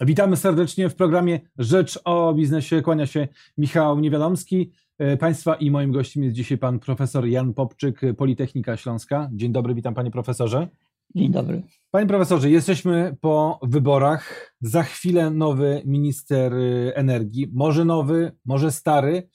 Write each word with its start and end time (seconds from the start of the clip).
Witamy 0.00 0.36
serdecznie 0.36 0.88
w 0.88 0.94
programie 0.94 1.40
Rzecz 1.58 2.00
o 2.04 2.34
biznesie. 2.34 2.82
Kłania 2.82 3.06
się 3.06 3.28
Michał 3.58 4.00
Niewiadomski. 4.00 4.72
E, 4.98 5.16
państwa 5.16 5.54
i 5.54 5.70
moim 5.70 5.92
gościem 5.92 6.22
jest 6.22 6.36
dzisiaj 6.36 6.58
pan 6.58 6.78
profesor 6.78 7.26
Jan 7.26 7.54
Popczyk, 7.54 8.00
Politechnika 8.16 8.76
Śląska. 8.76 9.30
Dzień 9.32 9.52
dobry, 9.52 9.74
witam 9.74 9.94
panie 9.94 10.10
profesorze. 10.10 10.68
Dzień 11.14 11.32
dobry. 11.32 11.62
Panie 11.90 12.06
profesorze, 12.06 12.50
jesteśmy 12.50 13.16
po 13.20 13.60
wyborach. 13.62 14.54
Za 14.60 14.82
chwilę 14.82 15.30
nowy 15.30 15.82
minister 15.84 16.52
energii. 16.94 17.50
Może 17.52 17.84
nowy, 17.84 18.32
może 18.44 18.72
stary, 18.72 19.28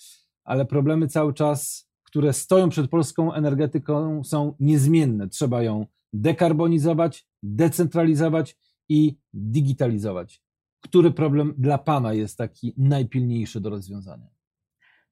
ale 0.44 0.66
problemy 0.66 1.08
cały 1.08 1.34
czas, 1.34 1.90
które 2.04 2.34
stoją 2.34 2.70
przed 2.70 2.90
polską 2.90 3.34
energetyką, 3.34 4.24
są 4.24 4.56
niezmienne. 4.60 5.30
Trzeba 5.30 5.64
ją 5.64 5.86
dekarbonizować, 6.14 7.28
decentralizować 7.44 8.58
i 8.90 9.18
digitalizować. 9.34 10.49
Który 10.82 11.12
problem 11.12 11.54
dla 11.58 11.78
Pana 11.78 12.14
jest 12.14 12.38
taki 12.38 12.74
najpilniejszy 12.78 13.62
do 13.62 13.70
rozwiązania? 13.70 14.28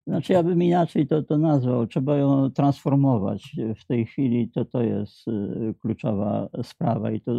Znaczy, 0.07 0.33
ja 0.33 0.43
bym 0.43 0.63
inaczej 0.63 1.07
to, 1.07 1.23
to 1.23 1.37
nazwał. 1.37 1.87
Trzeba 1.87 2.17
ją 2.17 2.51
transformować. 2.51 3.55
W 3.75 3.85
tej 3.85 4.05
chwili 4.05 4.49
to, 4.49 4.65
to 4.65 4.81
jest 4.81 5.27
y, 5.27 5.73
kluczowa 5.81 6.49
sprawa 6.63 7.11
i 7.11 7.21
to 7.21 7.31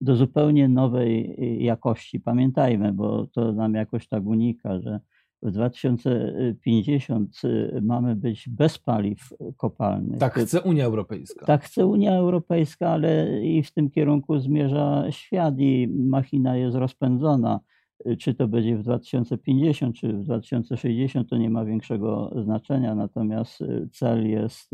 do 0.00 0.16
zupełnie 0.16 0.68
nowej 0.68 1.36
jakości. 1.64 2.20
Pamiętajmy, 2.20 2.92
bo 2.92 3.26
to 3.26 3.52
nam 3.52 3.74
jakoś 3.74 4.08
tak 4.08 4.26
unika, 4.26 4.80
że 4.80 5.00
w 5.42 5.50
2050 5.50 7.44
y, 7.44 7.80
mamy 7.82 8.16
być 8.16 8.48
bez 8.48 8.78
paliw 8.78 9.32
kopalnych. 9.56 10.18
Tak 10.18 10.34
chce 10.34 10.60
Unia 10.60 10.84
Europejska. 10.84 11.46
Tak 11.46 11.64
chce 11.64 11.86
Unia 11.86 12.12
Europejska, 12.12 12.88
ale 12.88 13.40
i 13.46 13.62
w 13.62 13.72
tym 13.72 13.90
kierunku 13.90 14.38
zmierza 14.38 15.04
świat 15.10 15.54
i 15.58 15.88
machina 15.88 16.56
jest 16.56 16.76
rozpędzona. 16.76 17.60
Y, 18.06 18.16
czy 18.16 18.34
to 18.34 18.48
będzie 18.48 18.76
w 18.76 18.82
2050, 18.82 19.96
czy 19.96 20.12
w 20.12 20.22
2060, 20.22 21.30
to 21.30 21.36
nie 21.36 21.50
ma 21.50 21.64
większego 21.64 22.32
znaczenia, 22.44 22.94
natomiast 22.94 23.60
y, 23.60 23.88
cel 23.92 24.30
jest 24.30 24.70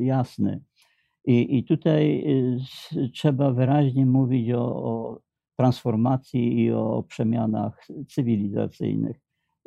jasny. 0.00 0.60
I, 1.24 1.58
i 1.58 1.64
tutaj 1.64 2.24
trzeba 3.14 3.52
wyraźnie 3.52 4.06
mówić 4.06 4.50
o, 4.50 4.60
o 4.60 5.20
transformacji 5.56 6.60
i 6.60 6.72
o 6.72 7.04
przemianach 7.08 7.86
cywilizacyjnych 8.08 9.20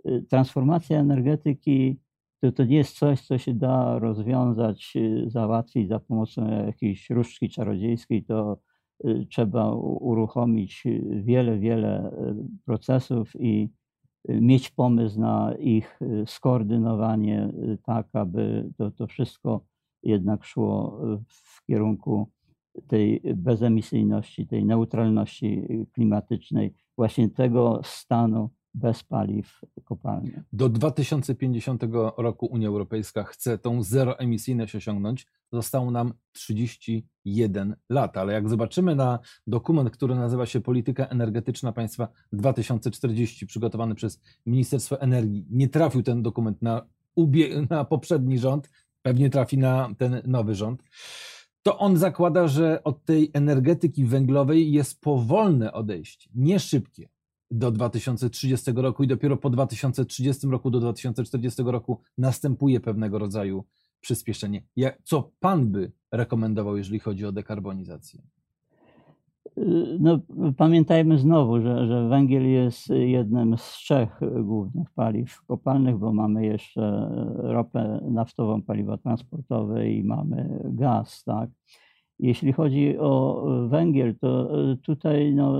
Y, 0.05 0.25
transformacja 0.29 0.99
energetyki 0.99 1.99
to, 2.41 2.51
to 2.51 2.65
nie 2.65 2.77
jest 2.77 2.97
coś, 2.97 3.21
co 3.21 3.37
się 3.37 3.53
da 3.53 3.99
rozwiązać, 3.99 4.93
y, 4.95 5.29
załatwić 5.29 5.87
za 5.89 5.99
pomocą 5.99 6.65
jakiejś 6.65 7.09
różdżki 7.09 7.49
czarodziejskiej. 7.49 8.23
To 8.23 8.53
y, 8.53 8.57
trzeba 9.29 9.73
uruchomić 9.75 10.83
wiele, 11.11 11.59
wiele 11.59 12.11
procesów 12.65 13.31
i 13.39 13.69
mieć 14.29 14.69
pomysł 14.69 15.19
na 15.19 15.55
ich 15.59 15.99
skoordynowanie 16.25 17.53
tak, 17.83 18.07
aby 18.13 18.69
to, 18.77 18.91
to 18.91 19.07
wszystko 19.07 19.65
jednak 20.03 20.43
szło 20.43 20.99
w 21.27 21.65
kierunku 21.65 22.31
tej 22.87 23.21
bezemisyjności, 23.35 24.47
tej 24.47 24.65
neutralności 24.65 25.67
klimatycznej, 25.93 26.73
właśnie 26.97 27.29
tego 27.29 27.79
stanu, 27.83 28.49
bez 28.73 29.03
paliw 29.03 29.61
kopalnych. 29.83 30.39
Do 30.53 30.69
2050 30.69 31.83
roku 32.17 32.45
Unia 32.45 32.67
Europejska 32.67 33.23
chce 33.23 33.57
tą 33.57 33.83
zeroemisyjność 33.83 34.75
osiągnąć. 34.75 35.27
Zostało 35.51 35.91
nam 35.91 36.13
31 36.31 37.75
lat, 37.89 38.17
ale 38.17 38.33
jak 38.33 38.49
zobaczymy 38.49 38.95
na 38.95 39.19
dokument, 39.47 39.89
który 39.89 40.15
nazywa 40.15 40.45
się 40.45 40.61
Polityka 40.61 41.05
Energetyczna 41.05 41.71
Państwa 41.71 42.07
2040, 42.33 43.45
przygotowany 43.47 43.95
przez 43.95 44.21
Ministerstwo 44.45 45.01
Energii, 45.01 45.45
nie 45.49 45.69
trafił 45.69 46.03
ten 46.03 46.23
dokument 46.23 46.61
na, 46.61 46.85
na 47.69 47.85
poprzedni 47.85 48.39
rząd, 48.39 48.69
pewnie 49.01 49.29
trafi 49.29 49.57
na 49.57 49.89
ten 49.97 50.21
nowy 50.25 50.55
rząd 50.55 50.83
to 51.63 51.77
on 51.77 51.97
zakłada, 51.97 52.47
że 52.47 52.83
od 52.83 53.05
tej 53.05 53.31
energetyki 53.33 54.05
węglowej 54.05 54.71
jest 54.71 55.01
powolne 55.01 55.73
odejście, 55.73 56.29
nie 56.35 56.59
szybkie 56.59 57.09
do 57.51 57.71
2030 57.71 58.71
roku 58.75 59.03
i 59.03 59.07
dopiero 59.07 59.37
po 59.37 59.49
2030 59.49 60.47
roku 60.47 60.71
do 60.71 60.79
2040 60.79 61.63
roku 61.65 62.01
następuje 62.17 62.79
pewnego 62.79 63.19
rodzaju 63.19 63.63
przyspieszenie. 64.01 64.63
Co 65.03 65.31
Pan 65.39 65.71
by 65.71 65.91
rekomendował, 66.11 66.77
jeżeli 66.77 66.99
chodzi 66.99 67.25
o 67.25 67.31
dekarbonizację? 67.31 68.21
No, 69.99 70.19
pamiętajmy 70.57 71.17
znowu, 71.17 71.61
że, 71.61 71.87
że 71.87 72.07
węgiel 72.07 72.49
jest 72.49 72.89
jednym 72.89 73.57
z 73.57 73.63
trzech 73.63 74.19
głównych 74.43 74.89
paliw 74.95 75.41
kopalnych, 75.45 75.97
bo 75.97 76.13
mamy 76.13 76.45
jeszcze 76.45 77.09
ropę 77.37 78.01
naftową, 78.11 78.61
paliwa 78.61 78.97
transportowe 78.97 79.89
i 79.89 80.03
mamy 80.03 80.59
gaz. 80.63 81.23
Tak? 81.23 81.49
Jeśli 82.19 82.53
chodzi 82.53 82.97
o 82.99 83.43
węgiel, 83.67 84.15
to 84.15 84.49
tutaj 84.83 85.33
no, 85.35 85.59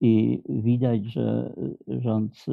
i 0.00 0.42
widać, 0.48 1.04
że 1.04 1.54
rząd 1.88 2.46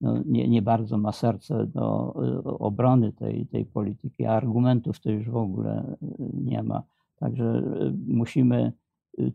no, 0.00 0.22
nie, 0.26 0.48
nie 0.48 0.62
bardzo 0.62 0.98
ma 0.98 1.12
serce 1.12 1.66
do 1.66 2.14
obrony 2.44 3.12
tej, 3.12 3.46
tej 3.46 3.66
polityki, 3.66 4.24
a 4.24 4.32
argumentów 4.32 5.00
to 5.00 5.10
już 5.10 5.30
w 5.30 5.36
ogóle 5.36 5.96
nie 6.34 6.62
ma. 6.62 6.82
Także 7.16 7.62
musimy 8.06 8.72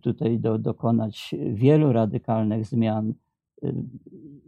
tutaj 0.02 0.40
do, 0.40 0.58
dokonać 0.58 1.36
wielu 1.54 1.94
radykalnych 1.94 2.66
zmian. 2.66 3.14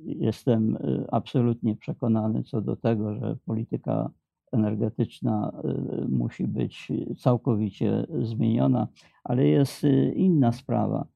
Jestem 0.06 0.77
absolutnie 1.12 1.75
przekonany 1.75 2.44
co 2.44 2.62
do 2.62 2.75
tego, 2.75 3.15
że 3.15 3.38
polityka 3.45 4.12
energetyczna 4.51 5.62
y, 6.03 6.07
musi 6.09 6.47
być 6.47 6.91
całkowicie 7.18 8.07
zmieniona, 8.21 8.88
ale 9.24 9.47
jest 9.47 9.83
inna 10.15 10.51
sprawa. 10.51 11.07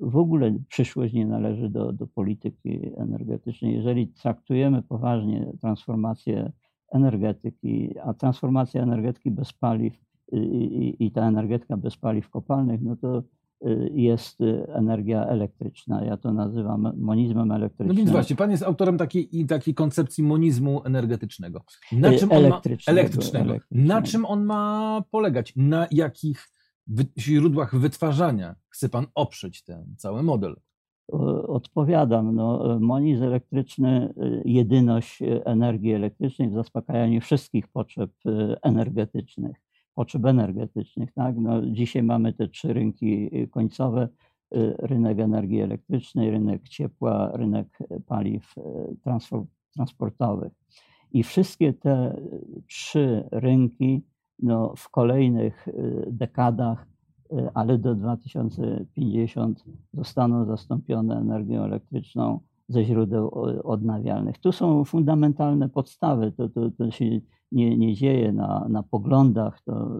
w 0.00 0.16
ogóle 0.16 0.58
przyszłość 0.68 1.14
nie 1.14 1.26
należy 1.26 1.68
do, 1.68 1.92
do 1.92 2.06
polityki 2.06 2.80
energetycznej. 2.96 3.74
Jeżeli 3.74 4.08
traktujemy 4.08 4.82
poważnie 4.82 5.52
transformację 5.60 6.52
energetyki, 6.92 7.98
a 7.98 8.14
transformacja 8.14 8.82
energetyki 8.82 9.30
bez 9.30 9.52
paliw 9.52 10.05
i, 10.32 10.96
i, 11.00 11.10
ta 11.10 11.28
energetyka 11.28 11.76
bez 11.76 11.96
paliw 11.96 12.30
kopalnych, 12.30 12.82
no 12.82 12.96
to 12.96 13.22
y, 13.66 13.90
jest 13.94 14.38
energia 14.68 15.26
elektryczna. 15.26 16.04
Ja 16.04 16.16
to 16.16 16.32
nazywam 16.32 16.92
monizmem 16.96 17.50
elektrycznym. 17.50 17.88
No 17.88 17.94
więc 17.94 18.10
właśnie, 18.10 18.36
pan 18.36 18.50
jest 18.50 18.62
autorem 18.62 18.98
takiej, 18.98 19.46
takiej 19.48 19.74
koncepcji 19.74 20.24
monizmu 20.24 20.82
energetycznego. 20.84 21.64
Na 21.92 22.12
czym 22.12 22.32
elektrycznego, 22.32 22.96
ma, 22.96 23.00
elektrycznego. 23.00 23.50
elektrycznego. 23.50 23.86
Na 23.94 24.02
czym 24.02 24.24
on 24.24 24.44
ma 24.44 25.02
polegać? 25.10 25.52
Na 25.56 25.86
jakich 25.90 26.48
źródłach 27.18 27.76
wytwarzania 27.76 28.54
chce 28.68 28.88
pan 28.88 29.06
oprzeć 29.14 29.64
ten 29.64 29.94
cały 29.96 30.22
model? 30.22 30.56
Odpowiadam. 31.48 32.34
No, 32.34 32.78
monizm 32.80 33.22
elektryczny, 33.22 34.14
y, 34.22 34.42
jedyność 34.44 35.22
energii 35.44 35.92
elektrycznej 35.92 36.50
w 36.50 36.54
zaspokajaniu 36.54 37.20
wszystkich 37.20 37.68
potrzeb 37.68 38.10
y, 38.26 38.56
energetycznych, 38.62 39.56
potrzeb 39.96 40.24
energetycznych. 40.24 41.12
Tak? 41.12 41.36
No, 41.38 41.62
dzisiaj 41.66 42.02
mamy 42.02 42.32
te 42.32 42.48
trzy 42.48 42.72
rynki 42.72 43.30
końcowe, 43.50 44.08
y, 44.56 44.74
rynek 44.78 45.18
energii 45.18 45.60
elektrycznej, 45.60 46.30
rynek 46.30 46.68
ciepła, 46.68 47.30
rynek 47.34 47.78
paliw 48.06 48.54
transportowych. 49.74 50.52
I 51.12 51.22
wszystkie 51.22 51.72
te 51.72 52.20
trzy 52.66 53.28
rynki 53.32 54.02
no, 54.38 54.72
w 54.76 54.88
kolejnych 54.90 55.68
y, 55.68 56.06
dekadach, 56.10 56.86
y, 57.32 57.48
ale 57.54 57.78
do 57.78 57.94
2050 57.94 59.64
zostaną 59.92 60.44
zastąpione 60.44 61.16
energią 61.16 61.62
elektryczną 61.62 62.40
ze 62.68 62.84
źródeł 62.84 63.30
odnawialnych. 63.64 64.38
Tu 64.38 64.52
są 64.52 64.84
fundamentalne 64.84 65.68
podstawy. 65.68 66.32
To, 66.32 66.48
to, 66.48 66.70
to 66.70 66.90
się 66.90 67.20
nie, 67.52 67.76
nie 67.76 67.94
dzieje 67.94 68.32
na, 68.32 68.66
na 68.68 68.82
poglądach. 68.82 69.60
To, 69.60 69.90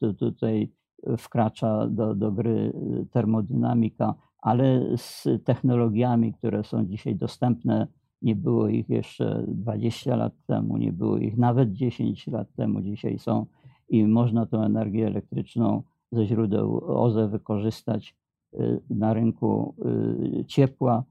to 0.00 0.14
tutaj 0.14 0.72
wkracza 1.18 1.86
do, 1.86 2.14
do 2.14 2.32
gry 2.32 2.72
termodynamika, 3.10 4.14
ale 4.38 4.96
z 4.96 5.28
technologiami, 5.44 6.34
które 6.34 6.64
są 6.64 6.86
dzisiaj 6.86 7.16
dostępne, 7.16 7.86
nie 8.22 8.36
było 8.36 8.68
ich 8.68 8.88
jeszcze 8.88 9.44
20 9.48 10.16
lat 10.16 10.32
temu, 10.46 10.76
nie 10.76 10.92
było 10.92 11.18
ich 11.18 11.36
nawet 11.36 11.72
10 11.72 12.26
lat 12.26 12.54
temu. 12.54 12.80
Dzisiaj 12.80 13.18
są 13.18 13.46
i 13.88 14.06
można 14.06 14.46
tę 14.46 14.56
energię 14.56 15.06
elektryczną 15.06 15.82
ze 16.12 16.26
źródeł 16.26 16.80
OZE 16.86 17.28
wykorzystać 17.28 18.16
y, 18.54 18.80
na 18.90 19.14
rynku 19.14 19.74
y, 20.40 20.44
ciepła, 20.44 21.04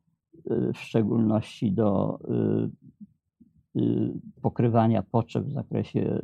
y, 0.51 0.73
w 0.73 0.77
szczególności 0.77 1.71
do 1.71 2.19
pokrywania 4.41 5.03
potrzeb 5.03 5.45
w 5.45 5.53
zakresie 5.53 6.21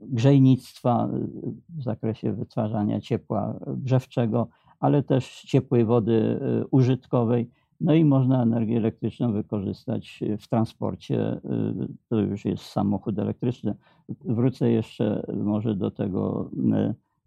grzejnictwa, 0.00 1.08
w 1.68 1.82
zakresie 1.82 2.32
wytwarzania 2.32 3.00
ciepła 3.00 3.60
grzewczego, 3.66 4.48
ale 4.80 5.02
też 5.02 5.42
ciepłej 5.42 5.84
wody 5.84 6.40
użytkowej 6.70 7.50
no 7.80 7.94
i 7.94 8.04
można 8.04 8.42
energię 8.42 8.76
elektryczną 8.76 9.32
wykorzystać 9.32 10.20
w 10.38 10.48
transporcie. 10.48 11.40
To 12.08 12.20
już 12.20 12.44
jest 12.44 12.64
samochód 12.64 13.18
elektryczny. 13.18 13.74
Wrócę 14.24 14.70
jeszcze 14.70 15.26
może 15.34 15.74
do 15.74 15.90
tego 15.90 16.50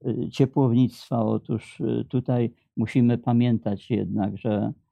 y, 0.07 0.30
ciepłownictwa. 0.30 1.25
Otóż 1.25 1.80
y, 1.80 2.06
tutaj 2.10 2.53
musimy 2.77 3.18
pamiętać 3.18 3.92
jednak, 3.92 4.38
że 4.38 4.74
y, 4.74 4.87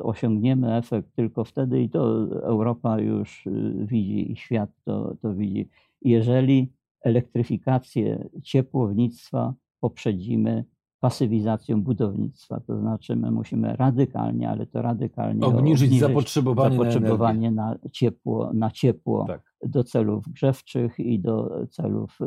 osiągniemy 0.00 0.76
efekt 0.76 1.16
tylko 1.16 1.44
wtedy, 1.44 1.82
i 1.82 1.90
to 1.90 2.26
Europa 2.42 3.00
już 3.00 3.48
widzi, 3.76 4.32
i 4.32 4.36
świat 4.36 4.70
to, 4.84 5.16
to 5.22 5.34
widzi, 5.34 5.68
jeżeli 6.02 6.72
elektryfikację 7.00 8.28
ciepłownictwa 8.42 9.54
poprzedzimy 9.80 10.64
pasywizacją 11.00 11.82
budownictwa. 11.82 12.60
To 12.60 12.80
znaczy, 12.80 13.16
my 13.16 13.30
musimy 13.30 13.76
radykalnie, 13.76 14.50
ale 14.50 14.66
to 14.66 14.82
radykalnie 14.82 15.46
obniżyć, 15.46 15.82
obniżyć 15.82 16.00
zapotrzebowanie, 16.00 16.76
zapotrzebowanie 16.76 17.50
na, 17.50 17.70
na, 17.70 17.90
ciepło, 17.92 18.52
na 18.54 18.70
ciepło 18.70 19.24
tak. 19.26 19.54
do 19.66 19.84
celów 19.84 20.28
grzewczych 20.28 20.98
i 20.98 21.20
do 21.20 21.66
celów 21.70 22.18
y, 22.20 22.24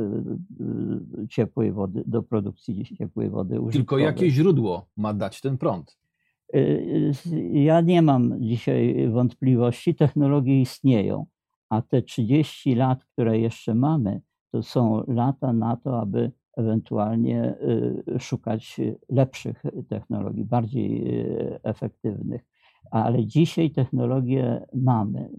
y, 1.24 1.28
ciepłej 1.28 1.72
wody, 1.72 2.04
do 2.08 2.24
produkcji 2.24 2.86
ciepłej 2.98 3.30
wody 3.30 3.62
użytkowej. 3.62 3.74
Tylko 3.74 3.98
jakie 3.98 4.32
źródło 4.32 4.90
ma 4.98 5.14
dać 5.14 5.42
ten 5.42 5.58
prąd? 5.58 5.98
Y, 6.56 7.14
ja 7.54 7.82
nie 7.82 8.02
mam 8.02 8.42
dzisiaj 8.42 9.10
wątpliwości, 9.10 9.96
technologie 9.96 10.62
istnieją, 10.62 11.26
a 11.70 11.82
te 11.82 12.02
30 12.02 12.76
lat, 12.76 13.06
które 13.06 13.40
jeszcze 13.40 13.76
mamy, 13.76 14.22
to 14.52 14.64
są 14.64 15.04
lata 15.08 15.54
na 15.54 15.78
to, 15.78 16.00
aby 16.02 16.32
ewentualnie 16.58 17.56
y, 18.16 18.20
szukać 18.20 18.82
lepszych 19.10 19.64
technologii, 19.90 20.46
bardziej 20.46 21.20
y, 21.22 21.60
efektywnych. 21.64 22.42
Ale 22.92 23.26
dzisiaj 23.26 23.72
technologię 23.72 24.66
mamy. 24.74 25.30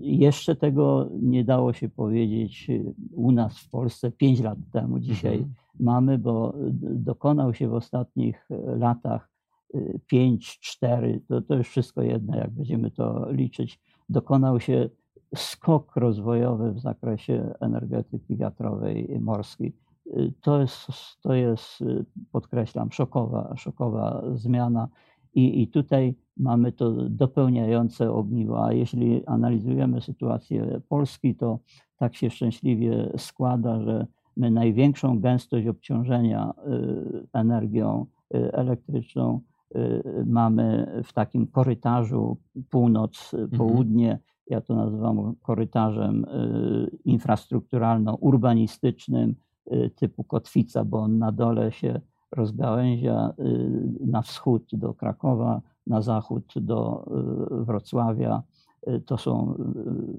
Jeszcze 0.00 0.56
tego 0.56 1.10
nie 1.22 1.44
dało 1.44 1.72
się 1.72 1.88
powiedzieć 1.88 2.70
u 3.12 3.32
nas 3.32 3.58
w 3.58 3.70
Polsce 3.70 4.10
5 4.10 4.40
lat 4.40 4.58
temu. 4.72 4.98
Dzisiaj 4.98 5.34
mhm. 5.34 5.54
mamy, 5.80 6.18
bo 6.18 6.54
dokonał 6.82 7.54
się 7.54 7.68
w 7.68 7.74
ostatnich 7.74 8.48
latach 8.76 9.29
5, 10.06 10.60
4, 10.60 11.20
to, 11.28 11.40
to 11.40 11.54
już 11.54 11.68
wszystko 11.68 12.02
jedno, 12.02 12.36
jak 12.36 12.50
będziemy 12.50 12.90
to 12.90 13.32
liczyć. 13.32 13.80
Dokonał 14.08 14.60
się 14.60 14.88
skok 15.36 15.96
rozwojowy 15.96 16.72
w 16.72 16.80
zakresie 16.80 17.54
energetyki 17.60 18.36
wiatrowej 18.36 19.18
morskiej 19.20 19.72
to 20.40 20.60
jest, 20.60 20.86
to 21.22 21.34
jest, 21.34 21.84
podkreślam, 22.32 22.92
szokowa, 22.92 23.56
szokowa 23.56 24.22
zmiana. 24.34 24.88
I, 25.34 25.62
I 25.62 25.68
tutaj 25.68 26.14
mamy 26.36 26.72
to 26.72 26.90
dopełniające 27.08 28.12
ogniwo. 28.12 28.64
A 28.64 28.72
jeśli 28.72 29.26
analizujemy 29.26 30.00
sytuację 30.00 30.80
Polski, 30.88 31.34
to 31.34 31.58
tak 31.96 32.14
się 32.16 32.30
szczęśliwie 32.30 33.12
składa, 33.16 33.82
że 33.82 34.06
my 34.36 34.50
największą 34.50 35.20
gęstość 35.20 35.66
obciążenia 35.66 36.52
y, 36.52 37.26
energią 37.32 38.06
y, 38.34 38.52
elektryczną 38.52 39.40
mamy 40.26 40.92
w 41.04 41.12
takim 41.12 41.46
korytarzu 41.46 42.36
północ-południe. 42.70 44.10
Mhm. 44.10 44.24
Ja 44.46 44.60
to 44.60 44.74
nazywam 44.74 45.34
korytarzem 45.42 46.26
infrastrukturalno-urbanistycznym 47.04 49.34
Y, 49.72 49.90
typu 49.90 50.24
kotwica, 50.24 50.84
bo 50.84 50.98
on 50.98 51.18
na 51.18 51.32
dole 51.32 51.72
się 51.72 52.00
rozgałęzia 52.32 53.32
y, 53.38 54.06
na 54.06 54.22
wschód 54.22 54.70
do 54.72 54.94
Krakowa, 54.94 55.60
na 55.86 56.02
zachód 56.02 56.52
do 56.56 57.06
y, 57.60 57.64
Wrocławia. 57.64 58.42
To 59.06 59.18
są 59.18 59.54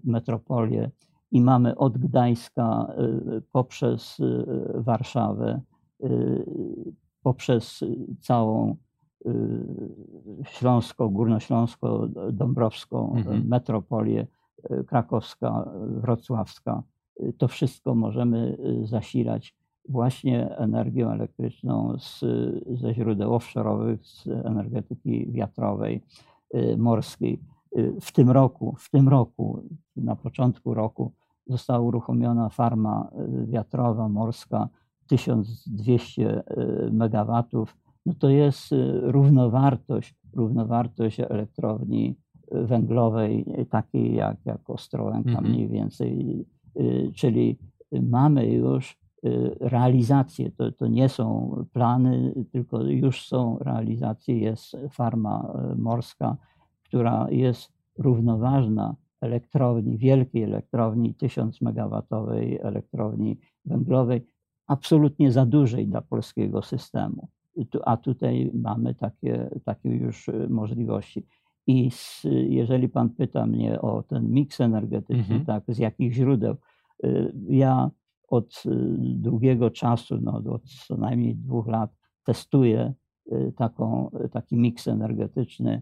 metropolie 0.03 0.91
i 1.31 1.41
mamy 1.41 1.77
od 1.77 1.97
Gdańska 1.97 2.87
poprzez 3.51 4.17
Warszawę, 4.75 5.61
poprzez 7.23 7.83
całą 8.19 8.75
Śląsko, 10.43 11.09
Górnośląsko, 11.09 12.07
Dąbrowską 12.31 13.13
mhm. 13.15 13.47
metropolię, 13.47 14.27
krakowska, 14.87 15.71
wrocławska 15.87 16.83
to 17.37 17.47
wszystko 17.47 17.95
możemy 17.95 18.57
y, 18.83 18.87
zasilać 18.87 19.55
właśnie 19.89 20.57
energią 20.57 21.09
elektryczną 21.09 21.97
z, 21.99 22.19
ze 22.79 22.93
źródeł 22.93 23.31
offshore'owych, 23.31 23.97
z 24.01 24.27
energetyki 24.27 25.31
wiatrowej, 25.31 26.03
y, 26.55 26.77
morskiej. 26.77 27.39
Y, 27.77 27.95
w 28.01 28.11
tym 28.11 28.29
roku, 28.29 28.75
w 28.79 28.89
tym 28.89 29.09
roku, 29.09 29.63
na 29.95 30.15
początku 30.15 30.73
roku 30.73 31.11
została 31.47 31.79
uruchomiona 31.79 32.49
farma 32.49 33.11
wiatrowa 33.45 34.09
morska 34.09 34.69
1200 35.07 36.43
megawatów. 36.91 37.77
No 38.05 38.13
to 38.19 38.29
jest 38.29 38.75
równowartość, 39.01 40.15
równowartość 40.33 41.19
elektrowni 41.19 42.15
węglowej, 42.51 43.45
takiej 43.69 44.15
jak, 44.15 44.37
jak 44.45 44.69
Ostrołęka 44.69 45.31
-hmm. 45.31 45.49
mniej 45.49 45.67
więcej 45.67 46.45
Y, 46.79 47.11
czyli 47.15 47.57
mamy 48.01 48.51
już 48.51 48.97
y, 49.25 49.55
realizację. 49.59 50.51
To, 50.51 50.71
to 50.71 50.87
nie 50.87 51.09
są 51.09 51.55
plany, 51.73 52.33
tylko 52.51 52.83
już 52.83 53.27
są 53.27 53.57
realizacje. 53.59 54.39
Jest 54.39 54.77
farma 54.89 55.53
y, 55.73 55.75
morska, 55.75 56.37
która 56.83 57.27
jest 57.29 57.73
równoważna 57.97 58.95
elektrowni, 59.21 59.97
wielkiej 59.97 60.43
elektrowni, 60.43 61.13
1000 61.13 61.61
megawatowej 61.61 62.59
elektrowni 62.61 63.37
węglowej, 63.65 64.27
absolutnie 64.67 65.31
za 65.31 65.45
dużej 65.45 65.87
dla 65.87 66.01
polskiego 66.01 66.61
systemu. 66.61 67.27
A 67.85 67.97
tutaj 67.97 68.51
mamy 68.53 68.95
takie, 68.95 69.49
takie 69.65 69.89
już 69.89 70.29
możliwości. 70.49 71.25
I 71.67 71.91
z, 71.91 72.27
jeżeli 72.49 72.89
Pan 72.89 73.09
pyta 73.09 73.45
mnie 73.45 73.81
o 73.81 74.03
ten 74.03 74.29
miks 74.29 74.61
energetyczny, 74.61 75.35
mhm. 75.35 75.45
tak, 75.45 75.63
z 75.67 75.77
jakich 75.77 76.13
źródeł, 76.13 76.55
ja 77.49 77.91
od 78.27 78.63
długiego 78.99 79.71
czasu, 79.71 80.17
no, 80.21 80.41
od 80.53 80.63
co 80.87 80.97
najmniej 80.97 81.35
dwóch 81.35 81.67
lat, 81.67 81.95
testuję 82.25 82.93
taką, 83.55 84.11
taki 84.31 84.55
miks 84.55 84.87
energetyczny, 84.87 85.81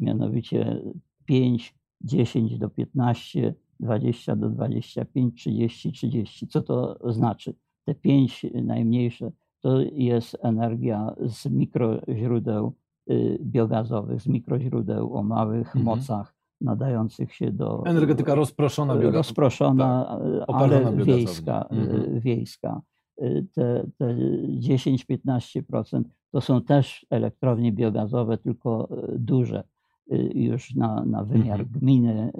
mianowicie 0.00 0.82
5, 1.24 1.74
10 2.00 2.58
do 2.58 2.70
15, 2.70 3.54
20 3.80 4.36
do 4.36 4.50
25, 4.50 5.40
30, 5.40 5.92
30. 5.92 6.46
Co 6.46 6.62
to 6.62 6.98
znaczy? 7.12 7.54
Te 7.84 7.94
5 7.94 8.46
najmniejsze 8.62 9.32
to 9.60 9.80
jest 9.80 10.36
energia 10.42 11.14
z 11.26 11.46
mikroźródeł 11.46 12.74
y, 13.10 13.38
biogazowych, 13.42 14.22
z 14.22 14.26
mikroźródeł 14.26 15.14
o 15.16 15.22
małych 15.22 15.66
mhm. 15.66 15.84
mocach 15.84 16.34
nadających 16.60 17.34
się 17.34 17.52
do. 17.52 17.82
Energetyka 17.86 18.34
rozproszona, 18.34 18.94
biogazowa. 18.94 19.18
Rozproszona, 19.18 20.18
tak. 20.46 20.56
ale 20.56 20.96
wiejska. 20.96 21.68
Y, 21.72 21.76
mhm. 21.76 22.20
wiejska. 22.20 22.80
Y, 23.22 23.46
te, 23.54 23.86
te 23.98 24.14
10-15% 24.14 26.02
to 26.32 26.40
są 26.40 26.62
też 26.62 27.06
elektrownie 27.10 27.72
biogazowe, 27.72 28.38
tylko 28.38 28.88
duże. 29.18 29.64
Y, 30.12 30.30
już 30.34 30.74
na, 30.74 31.04
na 31.04 31.24
wymiar 31.24 31.60
mhm. 31.60 31.80
gminy, 31.80 32.32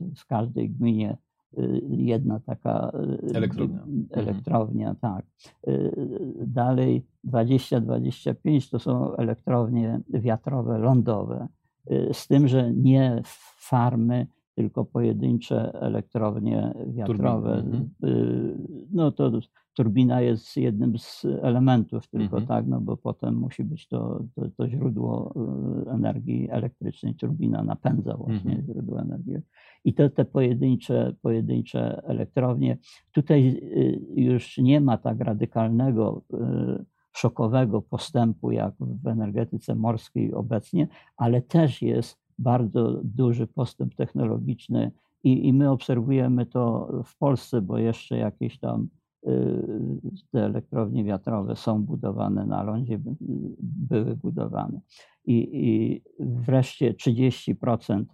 y, 0.00 0.14
w 0.16 0.26
każdej 0.26 0.70
gminie 0.70 1.12
y, 1.12 1.16
jedna 1.88 2.40
taka 2.40 2.92
elektrownia. 3.34 3.82
Mhm. 3.82 4.06
elektrownia 4.10 4.94
tak. 5.00 5.26
Dalej 6.46 7.06
20-25 7.24 8.70
to 8.70 8.78
są 8.78 9.16
elektrownie 9.16 10.00
wiatrowe, 10.08 10.78
lądowe. 10.78 11.48
Z 12.12 12.26
tym, 12.26 12.48
że 12.48 12.74
nie 12.74 13.22
farmy, 13.56 14.26
tylko 14.54 14.84
pojedyncze 14.84 15.72
elektrownie 15.72 16.74
wiatrowe. 16.86 17.52
Mhm. 17.54 17.88
No 18.92 19.12
to 19.12 19.30
turbina 19.78 20.20
jest 20.20 20.56
jednym 20.56 20.98
z 20.98 21.26
elementów 21.42 22.08
tylko, 22.08 22.38
mhm. 22.38 22.46
tak, 22.46 22.66
no 22.66 22.80
bo 22.80 22.96
potem 22.96 23.34
musi 23.34 23.64
być 23.64 23.88
to, 23.88 24.24
to, 24.34 24.42
to, 24.56 24.68
źródło 24.68 25.34
y, 25.86 25.90
energii 25.90 26.48
elektrycznej, 26.50 27.14
turbina 27.14 27.62
napędza 27.62 28.16
właśnie 28.16 28.50
mhm. 28.50 28.66
źródło 28.66 29.00
energii. 29.00 29.36
I 29.84 29.94
te, 29.94 30.10
te 30.10 30.24
pojedyncze, 30.24 31.14
pojedyncze 31.22 32.02
elektrownie, 32.04 32.78
tutaj 33.12 33.48
y, 33.48 34.00
już 34.16 34.58
nie 34.58 34.80
ma 34.80 34.98
tak 34.98 35.20
radykalnego, 35.20 36.22
y, 36.34 36.84
szokowego 37.12 37.82
postępu 37.82 38.50
jak 38.50 38.74
w 38.78 39.06
energetyce 39.06 39.74
morskiej 39.74 40.34
obecnie, 40.34 40.88
ale 41.16 41.42
też 41.42 41.82
jest 41.82 42.18
bardzo 42.38 43.00
duży 43.04 43.46
postęp 43.46 43.94
technologiczny 43.94 44.92
i, 45.24 45.48
i 45.48 45.52
my 45.52 45.70
obserwujemy 45.70 46.46
to 46.46 46.92
w 47.04 47.18
Polsce, 47.18 47.62
bo 47.62 47.78
jeszcze 47.78 48.18
jakieś 48.18 48.58
tam 48.58 48.88
te 50.32 50.44
elektrownie 50.44 51.04
wiatrowe 51.04 51.56
są 51.56 51.82
budowane 51.82 52.46
na 52.46 52.62
lądzie, 52.62 52.98
były 53.60 54.16
budowane. 54.16 54.80
I, 55.24 55.48
i 55.52 56.02
wreszcie 56.20 56.94
30% 56.94 58.04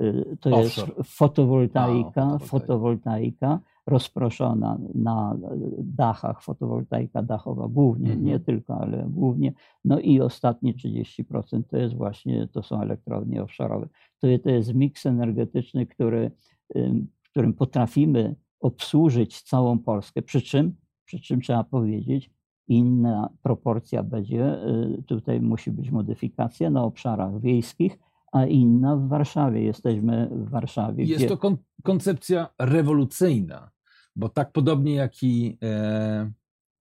y, 0.00 0.36
to 0.40 0.50
Offshore. 0.50 0.92
jest 0.98 1.10
fotowoltaika, 1.10 2.22
A, 2.22 2.38
fotowoltaika 2.38 3.60
rozproszona 3.86 4.78
na 4.94 5.36
dachach, 5.78 6.42
fotowoltaika 6.42 7.22
dachowa 7.22 7.68
głównie, 7.68 8.10
mhm. 8.10 8.24
nie 8.24 8.40
tylko, 8.40 8.80
ale 8.80 9.06
głównie. 9.10 9.52
No 9.84 10.00
i 10.00 10.20
ostatnie 10.20 10.74
30% 10.74 11.62
to 11.68 11.76
jest 11.76 11.94
właśnie, 11.94 12.48
to 12.48 12.62
są 12.62 12.82
elektrownie 12.82 13.42
offshore'owe. 13.42 13.86
To, 14.20 14.26
to 14.42 14.50
jest 14.50 14.74
miks 14.74 15.06
energetyczny, 15.06 15.86
który, 15.86 16.30
którym 17.30 17.52
potrafimy 17.52 18.34
obsłużyć 18.60 19.42
całą 19.42 19.78
Polskę, 19.78 20.22
przy 20.22 20.42
czym, 20.42 20.76
przy 21.04 21.20
czym 21.20 21.40
trzeba 21.40 21.64
powiedzieć, 21.64 22.30
inna 22.68 23.28
proporcja 23.42 24.02
będzie, 24.02 24.68
y, 24.98 25.02
tutaj 25.02 25.40
musi 25.40 25.70
być 25.70 25.90
modyfikacja 25.90 26.70
na 26.70 26.82
obszarach 26.82 27.40
wiejskich, 27.40 27.98
a 28.32 28.46
inna 28.46 28.96
w 28.96 29.08
Warszawie. 29.08 29.62
Jesteśmy 29.62 30.28
w 30.32 30.50
Warszawie. 30.50 31.04
Jest 31.04 31.20
gdzie... 31.20 31.28
to 31.28 31.36
kon 31.36 31.56
koncepcja 31.82 32.48
rewolucyjna, 32.58 33.70
bo 34.16 34.28
tak 34.28 34.52
podobnie 34.52 34.94
jak 34.94 35.22
i 35.22 35.58
e, 35.62 36.30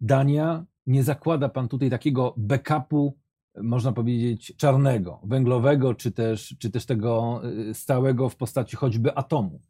Dania, 0.01 0.65
nie 0.87 1.03
zakłada 1.03 1.49
pan 1.49 1.67
tutaj 1.67 1.89
takiego 1.89 2.33
backupu, 2.37 3.17
można 3.63 3.91
powiedzieć, 3.91 4.53
czarnego, 4.57 5.21
węglowego, 5.23 5.93
czy 5.93 6.11
też, 6.11 6.55
czy 6.59 6.71
też 6.71 6.85
tego 6.85 7.41
y, 7.69 7.73
stałego 7.73 8.29
w 8.29 8.35
postaci 8.35 8.75
choćby 8.75 9.15
atomu 9.15 9.61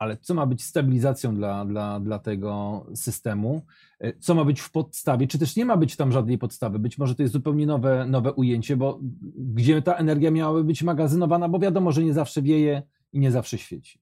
ale 0.00 0.16
co 0.16 0.34
ma 0.34 0.46
być 0.46 0.64
stabilizacją 0.64 1.34
dla, 1.34 1.64
dla, 1.64 2.00
dla 2.00 2.18
tego 2.18 2.86
systemu, 2.94 3.62
e, 4.00 4.12
co 4.18 4.34
ma 4.34 4.44
być 4.44 4.60
w 4.60 4.70
podstawie, 4.70 5.26
czy 5.26 5.38
też 5.38 5.56
nie 5.56 5.64
ma 5.64 5.76
być 5.76 5.96
tam 5.96 6.12
żadnej 6.12 6.38
podstawy, 6.38 6.78
być 6.78 6.98
może 6.98 7.14
to 7.14 7.22
jest 7.22 7.32
zupełnie 7.32 7.66
nowe, 7.66 8.06
nowe 8.06 8.32
ujęcie, 8.32 8.76
bo 8.76 8.98
gdzie 9.36 9.82
ta 9.82 9.94
energia 9.94 10.30
miałaby 10.30 10.64
być 10.64 10.82
magazynowana, 10.82 11.48
bo 11.48 11.58
wiadomo, 11.58 11.92
że 11.92 12.04
nie 12.04 12.12
zawsze 12.12 12.42
wieje 12.42 12.82
i 13.12 13.20
nie 13.20 13.30
zawsze 13.30 13.58
świeci. 13.58 13.98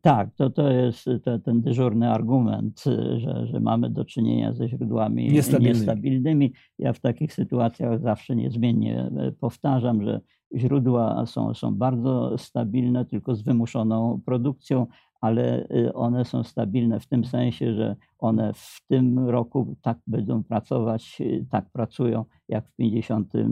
Tak, 0.00 0.34
to, 0.34 0.50
to 0.50 0.70
jest 0.70 1.04
to, 1.24 1.38
ten 1.38 1.62
dyżurny 1.62 2.10
argument, 2.10 2.84
że, 3.16 3.46
że 3.46 3.60
mamy 3.60 3.90
do 3.90 4.04
czynienia 4.04 4.52
ze 4.52 4.68
źródłami 4.68 5.32
niestabilnymi. 5.32 5.78
niestabilnymi. 5.78 6.52
Ja 6.78 6.92
w 6.92 7.00
takich 7.00 7.32
sytuacjach 7.32 8.00
zawsze 8.00 8.36
niezmiennie 8.36 9.10
e, 9.16 9.32
powtarzam, 9.32 10.02
że 10.02 10.20
źródła 10.56 11.26
są, 11.26 11.54
są 11.54 11.74
bardzo 11.74 12.38
stabilne, 12.38 13.04
tylko 13.04 13.34
z 13.34 13.42
wymuszoną 13.42 14.20
produkcją, 14.26 14.86
ale 15.24 15.66
y, 15.70 15.94
one 15.94 16.24
są 16.24 16.42
stabilne 16.42 17.00
w 17.00 17.06
tym 17.06 17.24
sensie, 17.24 17.74
że 17.74 17.96
one 18.18 18.52
w 18.54 18.80
tym 18.88 19.18
roku 19.18 19.76
tak 19.82 19.98
będą 20.06 20.42
pracować, 20.42 21.16
y, 21.20 21.46
tak 21.50 21.70
pracują 21.70 22.24
jak 22.48 22.68
w 22.68 22.76
50 22.76 23.34
y, 23.34 23.44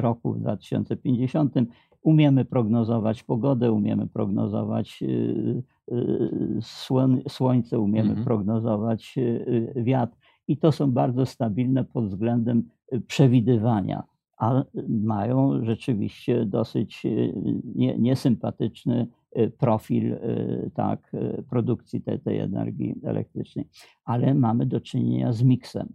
roku, 0.00 0.32
w 0.32 0.40
2050. 0.40 1.54
Umiemy 2.02 2.44
prognozować 2.44 3.22
pogodę, 3.22 3.72
umiemy 3.72 4.06
prognozować 4.06 5.04
słońce, 7.28 7.78
umiemy 7.78 8.08
mhm. 8.08 8.24
prognozować 8.24 9.14
wiatr 9.76 10.16
i 10.48 10.56
to 10.56 10.72
są 10.72 10.92
bardzo 10.92 11.26
stabilne 11.26 11.84
pod 11.84 12.08
względem 12.08 12.68
przewidywania 13.06 14.02
a 14.40 14.64
mają 14.88 15.64
rzeczywiście 15.64 16.46
dosyć 16.46 17.02
niesympatyczny 17.98 19.06
Y, 19.38 19.50
profil 19.50 20.12
y, 20.12 20.70
tak, 20.74 21.12
produkcji 21.50 22.02
tej, 22.02 22.20
tej 22.20 22.38
energii 22.38 22.94
elektrycznej, 23.02 23.68
ale 24.04 24.34
mamy 24.34 24.66
do 24.66 24.80
czynienia 24.80 25.32
z 25.32 25.42
miksem. 25.42 25.92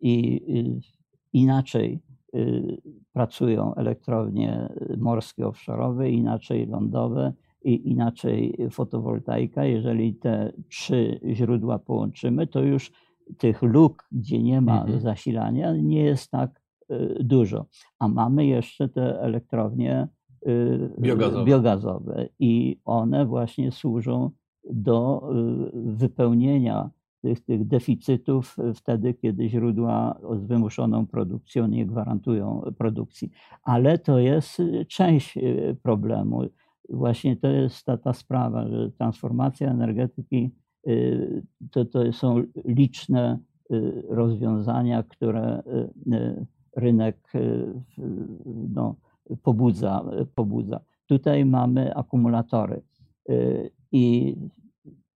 I 0.00 0.40
inaczej 1.32 2.00
pracują 3.12 3.74
elektrownie 3.74 4.68
morskie 4.98 5.44
offshore'owe, 5.44 6.10
inaczej 6.10 6.66
lądowe 6.66 7.32
i 7.64 7.90
inaczej 7.90 8.56
fotowoltaika. 8.70 9.64
Jeżeli 9.64 10.14
te 10.14 10.52
trzy 10.68 11.20
źródła 11.32 11.78
połączymy, 11.78 12.46
to 12.46 12.62
już 12.62 12.92
tych 13.38 13.62
luk, 13.62 14.08
gdzie 14.12 14.42
nie 14.42 14.60
ma 14.60 14.80
mhm. 14.80 15.00
zasilania, 15.00 15.76
nie 15.76 16.02
jest 16.02 16.30
tak 16.30 16.60
dużo. 17.20 17.66
A 17.98 18.08
mamy 18.08 18.46
jeszcze 18.46 18.88
te 18.88 19.20
elektrownie 19.20 20.08
Y, 20.46 20.90
biogazowe. 21.00 21.44
biogazowe 21.44 22.28
i 22.38 22.80
one 22.84 23.26
właśnie 23.26 23.72
służą 23.72 24.30
do 24.70 25.28
y, 25.74 25.92
wypełnienia 25.92 26.90
tych, 27.22 27.44
tych 27.44 27.66
deficytów 27.66 28.56
wtedy, 28.74 29.14
kiedy 29.14 29.48
źródła 29.48 30.20
z 30.36 30.44
wymuszoną 30.44 31.06
produkcją 31.06 31.66
nie 31.66 31.86
gwarantują 31.86 32.62
produkcji. 32.78 33.30
Ale 33.62 33.98
to 33.98 34.18
jest 34.18 34.62
część 34.88 35.36
y, 35.36 35.76
problemu. 35.82 36.42
Właśnie 36.88 37.36
to 37.36 37.48
jest 37.48 37.86
ta, 37.86 37.96
ta 37.96 38.12
sprawa, 38.12 38.68
że 38.68 38.90
transformacja 38.90 39.70
energetyki 39.70 40.50
to, 41.70 41.84
to 41.84 42.12
są 42.12 42.42
liczne 42.64 43.38
rozwiązania, 44.08 45.02
które 45.02 45.62
rynek 46.76 47.32
no, 48.74 48.96
pobudza, 49.42 50.04
pobudza. 50.34 50.80
Tutaj 51.06 51.44
mamy 51.44 51.94
akumulatory 51.94 52.82
y, 53.30 53.70
i 53.92 54.36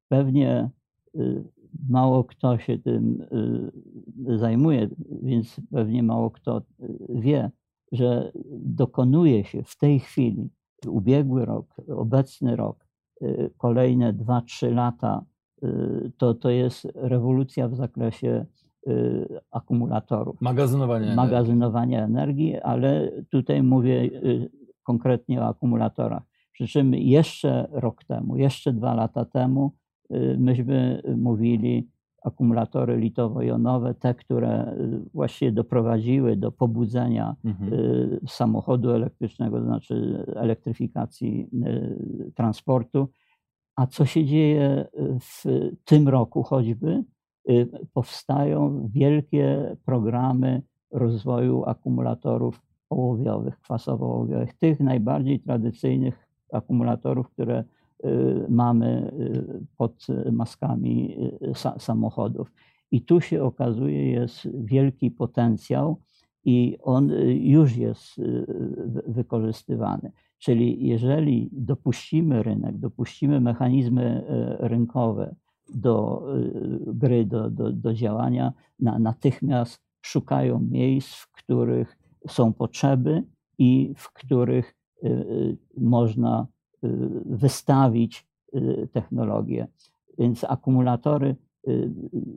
pewnie 0.08 0.70
y, 1.14 1.44
mało 1.88 2.24
kto 2.24 2.58
się 2.58 2.78
tym 2.78 3.26
y, 4.30 4.38
zajmuje, 4.38 4.88
więc 5.22 5.60
pewnie 5.70 6.02
mało 6.02 6.30
kto 6.30 6.62
wie, 7.08 7.50
że 7.92 8.32
dokonuje 8.52 9.44
się 9.44 9.62
w 9.62 9.76
tej 9.76 10.00
chwili, 10.00 10.50
ubiegły 10.86 11.44
rok, 11.44 11.66
obecny 11.96 12.56
rok, 12.56 12.86
kolejne 13.56 14.12
2-3 14.12 14.74
lata, 14.74 15.24
to, 16.16 16.34
to 16.34 16.50
jest 16.50 16.88
rewolucja 16.94 17.68
w 17.68 17.74
zakresie 17.74 18.46
akumulatorów. 19.50 20.40
Magazynowanie, 20.40 21.14
magazynowania 21.14 22.04
energii. 22.04 22.46
energii, 22.46 22.60
ale 22.60 23.12
tutaj 23.30 23.62
mówię 23.62 24.10
konkretnie 24.82 25.40
o 25.40 25.46
akumulatorach. 25.46 26.22
Przy 26.52 26.66
czym 26.66 26.94
jeszcze 26.94 27.68
rok 27.72 28.04
temu, 28.04 28.36
jeszcze 28.36 28.72
dwa 28.72 28.94
lata 28.94 29.24
temu, 29.24 29.72
myśmy 30.38 31.02
mówili 31.16 31.90
akumulatory 32.22 32.96
litowo-jonowe, 32.96 33.94
te, 33.94 34.14
które 34.14 34.76
właściwie 35.14 35.52
doprowadziły 35.52 36.36
do 36.36 36.52
pobudzenia 36.52 37.36
mhm. 37.44 37.70
samochodu 38.26 38.90
elektrycznego, 38.90 39.58
to 39.58 39.64
znaczy 39.64 40.24
elektryfikacji 40.36 41.50
transportu. 42.34 43.08
A 43.76 43.86
co 43.86 44.04
się 44.04 44.24
dzieje 44.24 44.86
w 45.20 45.44
tym 45.84 46.08
roku 46.08 46.42
choćby? 46.42 47.04
Powstają 47.92 48.88
wielkie 48.92 49.76
programy 49.84 50.62
rozwoju 50.90 51.64
akumulatorów 51.64 52.62
ołowiowych, 52.90 53.60
kwasowo-ołowiowych, 53.60 54.54
tych 54.58 54.80
najbardziej 54.80 55.40
tradycyjnych 55.40 56.28
akumulatorów, 56.52 57.30
które 57.30 57.64
y, 58.04 58.46
mamy 58.48 59.12
y, 59.20 59.66
pod 59.76 60.06
maskami 60.32 61.16
y, 61.42 61.78
samochodów. 61.78 62.52
I 62.90 63.02
tu 63.02 63.20
się 63.20 63.42
okazuje, 63.42 64.10
jest 64.10 64.48
wielki 64.54 65.10
potencjał 65.10 66.00
i 66.44 66.78
on 66.82 67.10
już 67.34 67.76
jest 67.76 68.20
wykorzystywany. 69.06 70.12
Czyli 70.38 70.86
jeżeli 70.86 71.50
dopuścimy 71.52 72.42
rynek, 72.42 72.78
dopuścimy 72.78 73.40
mechanizmy 73.40 74.24
rynkowe 74.58 75.34
do 75.74 76.26
gry, 76.86 77.24
do, 77.24 77.50
do, 77.50 77.72
do 77.72 77.94
działania, 77.94 78.52
na, 78.80 78.98
natychmiast 78.98 79.80
szukają 80.02 80.60
miejsc, 80.70 81.14
w 81.14 81.32
których 81.32 81.98
są 82.28 82.52
potrzeby 82.52 83.22
i 83.58 83.94
w 83.96 84.12
których 84.12 84.74
y, 85.04 85.08
y, 85.08 85.56
można 85.76 86.46
y, 86.84 86.88
wystawić 87.24 88.30
technologię. 88.92 89.66
Więc 90.18 90.44
akumulatory 90.44 91.36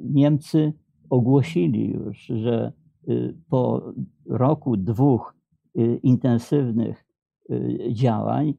Niemcy 0.04 0.74
ogłosili 1.10 1.90
już, 1.90 2.18
że 2.25 2.72
po 3.50 3.94
roku, 4.25 4.78
dwóch 4.78 5.36
intensywnych 6.04 7.06
działań, 7.92 8.54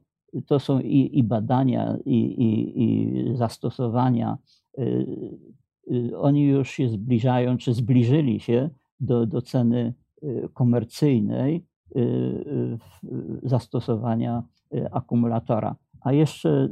to 0.45 0.59
są 0.59 0.79
i, 0.79 1.19
i 1.19 1.23
badania, 1.23 1.97
i, 2.05 2.15
i, 2.15 2.83
i 2.83 3.37
zastosowania, 3.37 4.37
oni 6.17 6.43
już 6.43 6.69
się 6.69 6.89
zbliżają, 6.89 7.57
czy 7.57 7.73
zbliżyli 7.73 8.39
się 8.39 8.69
do, 8.99 9.25
do 9.25 9.41
ceny 9.41 9.93
Y, 10.25 10.49
komercyjnej 10.53 11.65
y, 11.95 11.99
y, 11.99 12.77
zastosowania 13.43 14.43
akumulatora. 14.91 15.75
A 16.01 16.11
jeszcze 16.11 16.69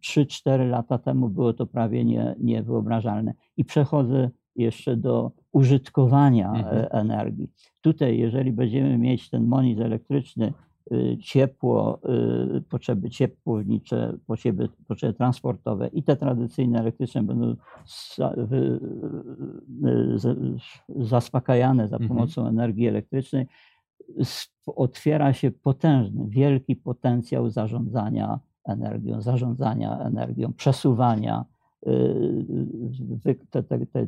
3-4 0.00 0.68
lata 0.68 0.98
temu 0.98 1.28
było 1.28 1.52
to 1.52 1.66
prawie 1.66 2.04
nie, 2.04 2.34
niewyobrażalne. 2.40 3.34
I 3.56 3.64
przechodzę 3.64 4.30
jeszcze 4.56 4.96
do 4.96 5.30
użytkowania 5.52 6.52
mhm. 6.52 6.86
energii. 6.90 7.50
Tutaj, 7.80 8.18
jeżeli 8.18 8.52
będziemy 8.52 8.98
mieć 8.98 9.30
ten 9.30 9.46
monitor 9.46 9.86
elektryczny, 9.86 10.52
ciepło, 11.20 12.00
potrzeby 12.68 13.10
ciepłownicze, 13.10 14.18
potrzeby, 14.26 14.68
potrzeby 14.88 15.12
transportowe 15.12 15.88
i 15.88 16.02
te 16.02 16.16
tradycyjne 16.16 16.80
elektryczne 16.80 17.22
będą 17.22 17.56
zaspokajane 20.88 21.88
za 21.88 21.96
mhm. 21.96 22.08
pomocą 22.08 22.46
energii 22.46 22.88
elektrycznej, 22.88 23.46
otwiera 24.66 25.32
się 25.32 25.50
potężny, 25.50 26.26
wielki 26.28 26.76
potencjał 26.76 27.50
zarządzania 27.50 28.40
energią, 28.64 29.20
zarządzania 29.20 29.98
energią, 29.98 30.52
przesuwania 30.52 31.44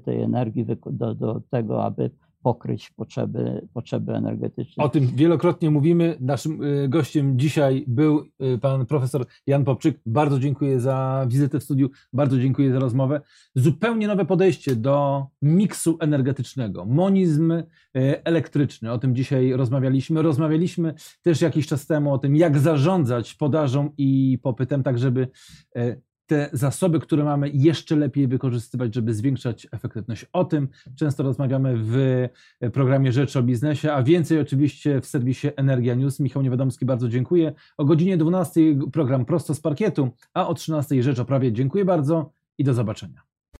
tej 0.04 0.22
energii 0.22 0.66
do, 0.86 1.14
do 1.14 1.40
tego, 1.50 1.84
aby 1.84 2.10
pokryć 2.46 2.90
potrzeby, 2.90 3.68
potrzeby 3.74 4.12
energetyczne. 4.12 4.84
O 4.84 4.88
tym 4.88 5.06
wielokrotnie 5.06 5.70
mówimy. 5.70 6.16
Naszym 6.20 6.62
y, 6.62 6.88
gościem 6.88 7.38
dzisiaj 7.38 7.84
był 7.88 8.24
y, 8.54 8.58
pan 8.58 8.86
profesor 8.86 9.26
Jan 9.46 9.64
Popczyk. 9.64 10.00
Bardzo 10.06 10.38
dziękuję 10.38 10.80
za 10.80 11.26
wizytę 11.28 11.60
w 11.60 11.64
studiu, 11.64 11.90
bardzo 12.12 12.38
dziękuję 12.38 12.72
za 12.72 12.78
rozmowę. 12.78 13.20
Zupełnie 13.54 14.06
nowe 14.06 14.24
podejście 14.24 14.76
do 14.76 15.26
miksu 15.42 15.98
energetycznego, 16.00 16.84
monizm 16.84 17.52
y, 17.52 17.64
elektryczny. 18.24 18.92
O 18.92 18.98
tym 18.98 19.14
dzisiaj 19.14 19.52
rozmawialiśmy. 19.52 20.22
Rozmawialiśmy 20.22 20.94
też 21.22 21.40
jakiś 21.40 21.66
czas 21.66 21.86
temu 21.86 22.12
o 22.12 22.18
tym, 22.18 22.36
jak 22.36 22.58
zarządzać 22.58 23.34
podażą 23.34 23.90
i 23.98 24.38
popytem, 24.42 24.82
tak 24.82 24.98
żeby 24.98 25.28
te 26.26 26.48
zasoby, 26.52 27.00
które 27.00 27.24
mamy, 27.24 27.50
jeszcze 27.54 27.96
lepiej 27.96 28.28
wykorzystywać, 28.28 28.94
żeby 28.94 29.14
zwiększać 29.14 29.66
efektywność. 29.72 30.26
O 30.32 30.44
tym 30.44 30.68
często 30.96 31.22
rozmawiamy 31.22 31.74
w 31.76 32.28
programie 32.72 33.12
Rzecz 33.12 33.36
o 33.36 33.42
Biznesie, 33.42 33.92
a 33.92 34.02
więcej 34.02 34.40
oczywiście 34.40 35.00
w 35.00 35.06
serwisie 35.06 35.48
Energia 35.56 35.94
News. 35.94 36.20
Michał 36.20 36.42
Niewiadomski, 36.42 36.86
bardzo 36.86 37.08
dziękuję. 37.08 37.52
O 37.76 37.84
godzinie 37.84 38.16
12 38.16 38.60
program 38.92 39.24
Prosto 39.24 39.54
z 39.54 39.60
Parkietu, 39.60 40.10
a 40.34 40.48
o 40.48 40.54
13 40.54 41.02
Rzecz 41.02 41.18
o 41.18 41.24
Prawie. 41.24 41.52
Dziękuję 41.52 41.84
bardzo 41.84 42.32
i 42.58 42.64
do 42.64 42.74
zobaczenia. 42.74 43.25